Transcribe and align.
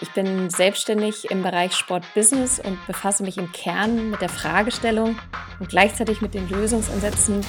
Ich 0.00 0.10
bin 0.10 0.50
selbstständig 0.50 1.30
im 1.30 1.42
Bereich 1.42 1.74
Sport-Business 1.76 2.58
und 2.58 2.84
befasse 2.86 3.22
mich 3.22 3.38
im 3.38 3.52
Kern 3.52 4.10
mit 4.10 4.20
der 4.20 4.28
Fragestellung 4.28 5.16
und 5.60 5.68
gleichzeitig 5.68 6.20
mit 6.20 6.34
den 6.34 6.48
Lösungsansätzen, 6.48 7.40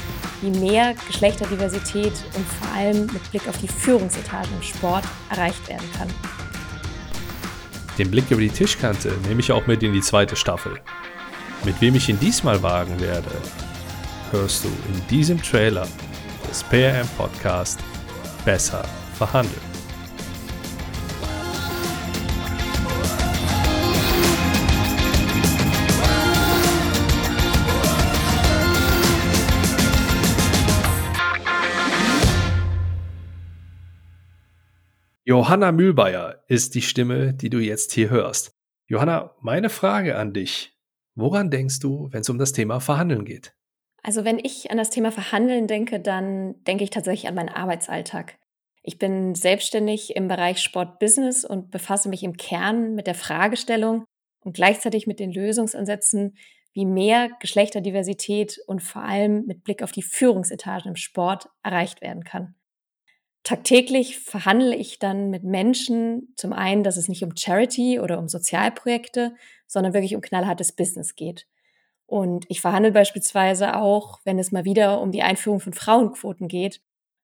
wie 0.42 0.52
mehr 0.52 0.94
Geschlechterdiversität 1.08 2.14
und 2.36 2.48
vor 2.48 2.76
allem 2.76 3.08
mit 3.08 3.32
Blick 3.32 3.48
auf 3.48 3.58
die 3.58 3.68
Führungsetage 3.68 4.48
im 4.56 4.62
Sport 4.62 5.06
erreicht 5.32 5.68
werden 5.68 5.90
kann. 5.98 6.08
Den 7.98 8.12
Blick 8.12 8.30
über 8.30 8.42
die 8.42 8.50
Tischkante 8.50 9.14
nehme 9.28 9.40
ich 9.40 9.52
auch 9.52 9.66
mit 9.66 9.82
in 9.82 9.94
die 9.94 10.02
zweite 10.02 10.36
Staffel. 10.36 10.80
Mit 11.64 11.82
wem 11.82 11.96
ich 11.96 12.10
ihn 12.10 12.20
diesmal 12.20 12.62
wagen 12.62 13.00
werde, 13.00 13.32
hörst 14.32 14.66
du 14.66 14.68
in 14.68 15.08
diesem 15.08 15.42
Trailer 15.42 15.88
des 16.50 16.64
PRM 16.64 17.08
Podcast 17.18 17.80
Besser 18.44 18.84
verhandeln. 19.18 19.75
Johanna 35.28 35.72
Mühlbayer 35.72 36.44
ist 36.48 36.76
die 36.76 36.84
Stimme, 36.84 37.34
die 37.34 37.50
du 37.50 37.58
jetzt 37.58 37.92
hier 37.94 38.12
hörst. 38.12 38.52
Johanna, 38.86 39.36
meine 39.42 39.72
Frage 39.72 40.18
an 40.18 40.34
dich. 40.34 40.78
Woran 41.16 41.50
denkst 41.50 41.80
du, 41.80 42.10
wenn 42.12 42.22
es 42.22 42.30
um 42.30 42.38
das 42.38 42.54
Thema 42.54 42.80
Verhandeln 42.80 43.26
geht? 43.26 43.56
Also 44.04 44.24
wenn 44.24 44.38
ich 44.38 44.70
an 44.70 44.78
das 44.78 44.92
Thema 44.92 45.12
Verhandeln 45.12 45.66
denke, 45.66 46.00
dann 46.00 46.64
denke 46.66 46.84
ich 46.84 46.92
tatsächlich 46.92 47.28
an 47.28 47.34
meinen 47.34 47.50
Arbeitsalltag. 47.50 48.38
Ich 48.84 49.00
bin 49.00 49.34
selbstständig 49.34 50.16
im 50.16 50.28
Bereich 50.28 50.60
Sport-Business 50.60 51.44
und 51.44 51.72
befasse 51.72 52.08
mich 52.08 52.22
im 52.22 52.38
Kern 52.38 52.94
mit 52.94 53.08
der 53.08 53.16
Fragestellung 53.16 54.06
und 54.42 54.54
gleichzeitig 54.54 55.08
mit 55.08 55.20
den 55.20 55.32
Lösungsansätzen, 55.32 56.38
wie 56.72 56.86
mehr 56.86 57.30
Geschlechterdiversität 57.40 58.60
und 58.68 58.84
vor 58.84 59.02
allem 59.02 59.48
mit 59.48 59.64
Blick 59.64 59.82
auf 59.82 59.92
die 59.92 60.04
Führungsetagen 60.04 60.90
im 60.90 60.96
Sport 60.96 61.50
erreicht 61.64 62.02
werden 62.02 62.24
kann 62.24 62.54
tagtäglich 63.46 64.20
verhandle 64.20 64.76
ich 64.76 65.00
dann 65.00 65.30
mit 65.30 65.44
Menschen 65.44 66.34
zum 66.36 66.52
einen, 66.52 66.84
dass 66.84 66.98
es 66.98 67.08
nicht 67.08 67.24
um 67.24 67.38
Charity 67.38 68.00
oder 68.00 68.20
um 68.20 68.28
Sozialprojekte, 68.28 69.36
sondern 69.68 69.94
wirklich 69.94 70.16
um 70.16 70.22
knallhartes 70.22 70.74
Business 70.74 71.16
geht. 71.16 71.48
Und 72.08 72.46
ich 72.50 72.60
verhandle 72.60 72.92
beispielsweise 72.92 73.78
auch, 73.78 74.20
wenn 74.26 74.40
es 74.40 74.52
mal 74.52 74.66
wieder 74.66 75.00
um 75.00 75.12
die 75.12 75.22
Einführung 75.22 75.60
von 75.60 75.74
Frauenquoten 75.74 76.48
geht, 76.48 76.82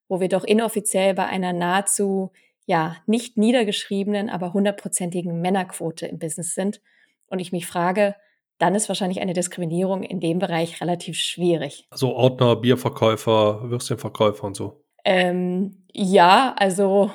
wo 0.07 0.19
wir 0.19 0.29
doch 0.29 0.43
inoffiziell 0.43 1.15
bei 1.15 1.25
einer 1.25 1.53
nahezu, 1.53 2.31
ja, 2.65 2.97
nicht 3.07 3.37
niedergeschriebenen, 3.37 4.29
aber 4.29 4.53
hundertprozentigen 4.53 5.41
Männerquote 5.41 6.05
im 6.05 6.19
Business 6.19 6.53
sind. 6.53 6.81
Und 7.27 7.39
ich 7.39 7.51
mich 7.51 7.65
frage, 7.65 8.15
dann 8.59 8.75
ist 8.75 8.89
wahrscheinlich 8.89 9.21
eine 9.21 9.33
Diskriminierung 9.33 10.03
in 10.03 10.19
dem 10.19 10.37
Bereich 10.37 10.81
relativ 10.81 11.17
schwierig. 11.17 11.87
Also 11.89 12.13
Ordner, 12.13 12.55
Bierverkäufer, 12.55 13.69
Würstchenverkäufer 13.71 14.43
und 14.43 14.55
so. 14.55 14.80
Ähm, 15.03 15.83
ja, 15.93 16.53
also 16.57 17.11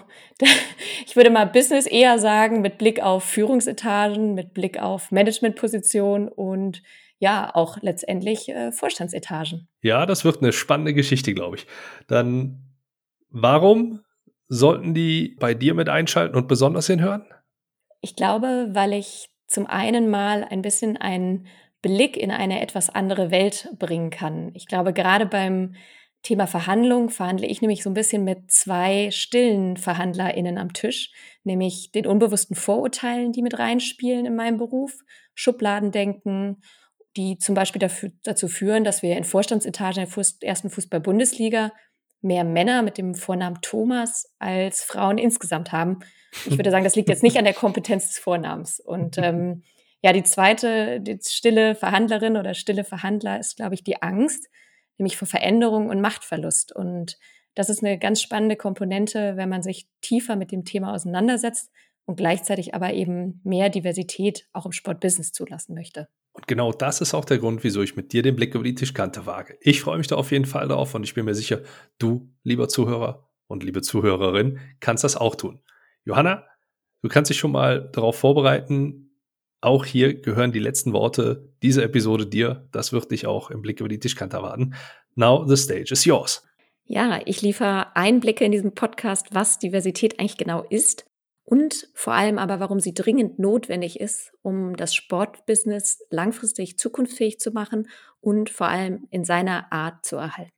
ich 1.06 1.16
würde 1.16 1.30
mal 1.30 1.46
Business 1.46 1.86
eher 1.86 2.18
sagen 2.18 2.60
mit 2.60 2.78
Blick 2.78 3.02
auf 3.02 3.24
Führungsetagen, 3.24 4.34
mit 4.34 4.54
Blick 4.54 4.80
auf 4.80 5.10
Managementpositionen 5.10 6.28
und 6.28 6.82
ja, 7.18 7.50
auch 7.54 7.78
letztendlich 7.80 8.48
äh, 8.48 8.72
Vorstandsetagen. 8.72 9.68
Ja, 9.82 10.04
das 10.04 10.24
wird 10.24 10.42
eine 10.42 10.52
spannende 10.52 10.92
Geschichte, 10.92 11.32
glaube 11.32 11.56
ich. 11.56 11.66
Dann, 12.08 12.76
warum 13.30 14.02
sollten 14.48 14.92
die 14.92 15.36
bei 15.40 15.54
dir 15.54 15.74
mit 15.74 15.88
einschalten 15.88 16.36
und 16.36 16.46
besonders 16.46 16.86
hinhören? 16.86 17.24
Ich 18.02 18.16
glaube, 18.16 18.68
weil 18.72 18.92
ich 18.92 19.28
zum 19.46 19.66
einen 19.66 20.10
mal 20.10 20.44
ein 20.44 20.62
bisschen 20.62 20.96
einen 20.96 21.46
Blick 21.82 22.16
in 22.16 22.30
eine 22.30 22.60
etwas 22.60 22.90
andere 22.90 23.30
Welt 23.30 23.70
bringen 23.78 24.10
kann. 24.10 24.50
Ich 24.54 24.66
glaube, 24.66 24.92
gerade 24.92 25.26
beim 25.26 25.74
Thema 26.26 26.48
Verhandlung 26.48 27.08
verhandle 27.08 27.46
ich 27.46 27.60
nämlich 27.60 27.84
so 27.84 27.90
ein 27.90 27.94
bisschen 27.94 28.24
mit 28.24 28.50
zwei 28.50 29.12
stillen 29.12 29.76
VerhandlerInnen 29.76 30.58
am 30.58 30.72
Tisch, 30.72 31.12
nämlich 31.44 31.92
den 31.92 32.04
unbewussten 32.04 32.56
Vorurteilen, 32.56 33.30
die 33.30 33.42
mit 33.42 33.60
reinspielen 33.60 34.26
in 34.26 34.34
meinem 34.34 34.56
Beruf, 34.56 34.98
Schubladendenken, 35.36 36.62
die 37.16 37.38
zum 37.38 37.54
Beispiel 37.54 37.78
dafür, 37.78 38.10
dazu 38.24 38.48
führen, 38.48 38.82
dass 38.82 39.02
wir 39.02 39.16
in 39.16 39.22
Vorstandsetagen 39.22 40.04
der 40.04 40.48
ersten 40.48 40.68
Fußball-Bundesliga 40.68 41.70
mehr 42.22 42.42
Männer 42.42 42.82
mit 42.82 42.98
dem 42.98 43.14
Vornamen 43.14 43.60
Thomas 43.62 44.34
als 44.40 44.82
Frauen 44.82 45.18
insgesamt 45.18 45.70
haben. 45.70 46.00
Ich 46.44 46.58
würde 46.58 46.72
sagen, 46.72 46.82
das 46.82 46.96
liegt 46.96 47.08
jetzt 47.08 47.22
nicht 47.22 47.38
an 47.38 47.44
der 47.44 47.54
Kompetenz 47.54 48.08
des 48.08 48.18
Vornamens. 48.18 48.80
Und 48.80 49.16
ähm, 49.22 49.62
ja, 50.02 50.12
die 50.12 50.24
zweite, 50.24 51.00
die 51.00 51.20
stille 51.22 51.76
Verhandlerin 51.76 52.36
oder 52.36 52.54
stille 52.54 52.82
Verhandler 52.82 53.38
ist, 53.38 53.54
glaube 53.54 53.76
ich, 53.76 53.84
die 53.84 54.02
Angst, 54.02 54.48
nämlich 54.98 55.16
vor 55.16 55.28
Veränderung 55.28 55.88
und 55.88 56.00
Machtverlust. 56.00 56.74
Und 56.74 57.18
das 57.54 57.68
ist 57.68 57.82
eine 57.82 57.98
ganz 57.98 58.20
spannende 58.20 58.56
Komponente, 58.56 59.36
wenn 59.36 59.48
man 59.48 59.62
sich 59.62 59.88
tiefer 60.00 60.36
mit 60.36 60.52
dem 60.52 60.64
Thema 60.64 60.92
auseinandersetzt 60.92 61.70
und 62.04 62.16
gleichzeitig 62.16 62.74
aber 62.74 62.94
eben 62.94 63.40
mehr 63.44 63.68
Diversität 63.68 64.46
auch 64.52 64.66
im 64.66 64.72
Sportbusiness 64.72 65.32
zulassen 65.32 65.74
möchte. 65.74 66.08
Und 66.32 66.46
genau 66.46 66.70
das 66.70 67.00
ist 67.00 67.14
auch 67.14 67.24
der 67.24 67.38
Grund, 67.38 67.64
wieso 67.64 67.82
ich 67.82 67.96
mit 67.96 68.12
dir 68.12 68.22
den 68.22 68.36
Blick 68.36 68.54
über 68.54 68.62
die 68.62 68.74
Tischkante 68.74 69.24
wage. 69.24 69.56
Ich 69.60 69.80
freue 69.80 69.96
mich 69.96 70.06
da 70.06 70.16
auf 70.16 70.32
jeden 70.32 70.44
Fall 70.44 70.68
drauf 70.68 70.94
und 70.94 71.02
ich 71.02 71.14
bin 71.14 71.24
mir 71.24 71.34
sicher, 71.34 71.60
du, 71.98 72.28
lieber 72.42 72.68
Zuhörer 72.68 73.28
und 73.46 73.64
liebe 73.64 73.80
Zuhörerin, 73.80 74.58
kannst 74.80 75.02
das 75.02 75.16
auch 75.16 75.34
tun. 75.34 75.60
Johanna, 76.04 76.44
du 77.02 77.08
kannst 77.08 77.30
dich 77.30 77.38
schon 77.38 77.52
mal 77.52 77.90
darauf 77.90 78.18
vorbereiten, 78.18 79.05
auch 79.60 79.84
hier 79.84 80.14
gehören 80.14 80.52
die 80.52 80.58
letzten 80.58 80.92
Worte 80.92 81.52
dieser 81.62 81.82
Episode 81.82 82.26
dir. 82.26 82.68
Das 82.72 82.92
wird 82.92 83.10
dich 83.10 83.26
auch 83.26 83.50
im 83.50 83.62
Blick 83.62 83.80
über 83.80 83.88
die 83.88 83.98
Tischkante 83.98 84.36
erwarten. 84.36 84.74
Now 85.14 85.46
the 85.46 85.56
stage 85.56 85.92
is 85.92 86.04
yours. 86.04 86.46
Ja, 86.84 87.20
ich 87.24 87.42
liefere 87.42 87.96
Einblicke 87.96 88.44
in 88.44 88.52
diesem 88.52 88.74
Podcast, 88.74 89.28
was 89.32 89.58
Diversität 89.58 90.20
eigentlich 90.20 90.36
genau 90.36 90.62
ist 90.68 91.04
und 91.42 91.88
vor 91.94 92.12
allem 92.12 92.38
aber, 92.38 92.60
warum 92.60 92.80
sie 92.80 92.92
dringend 92.92 93.38
notwendig 93.38 93.98
ist, 94.00 94.32
um 94.42 94.76
das 94.76 94.94
Sportbusiness 94.94 96.00
langfristig 96.10 96.78
zukunftsfähig 96.78 97.38
zu 97.38 97.50
machen 97.50 97.88
und 98.20 98.50
vor 98.50 98.68
allem 98.68 99.06
in 99.10 99.24
seiner 99.24 99.72
Art 99.72 100.04
zu 100.04 100.16
erhalten. 100.16 100.52